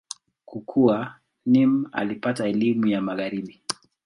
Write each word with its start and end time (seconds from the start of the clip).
Kukua, 0.45 1.19
Nimr 1.45 1.89
alipata 1.93 2.47
elimu 2.47 2.87
ya 2.87 3.01
Magharibi. 3.01 3.61